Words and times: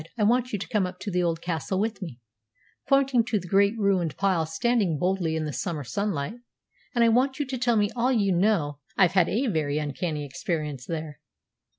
"I 0.17 0.23
want 0.23 0.51
you 0.51 0.57
to 0.57 0.67
come 0.67 0.87
up 0.87 0.99
to 1.01 1.11
the 1.11 1.21
old 1.21 1.43
castle 1.43 1.79
with 1.79 2.01
me," 2.01 2.17
pointing 2.87 3.23
to 3.25 3.37
the 3.39 3.47
great 3.47 3.77
ruined 3.77 4.17
pile 4.17 4.47
standing 4.47 4.97
boldly 4.97 5.35
in 5.35 5.45
the 5.45 5.53
summer 5.53 5.83
sunlight, 5.83 6.33
"and 6.95 7.03
I 7.03 7.09
want 7.09 7.37
you 7.37 7.45
to 7.45 7.57
tell 7.59 7.75
me 7.75 7.91
all 7.95 8.11
you 8.11 8.35
know. 8.35 8.79
I've 8.97 9.11
had 9.11 9.29
a 9.29 9.45
very 9.45 9.77
uncanny 9.77 10.25
experience 10.25 10.87
there." 10.87 11.19